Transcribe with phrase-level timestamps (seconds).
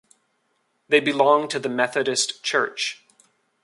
[0.89, 3.05] They belonged to the Methodist Church.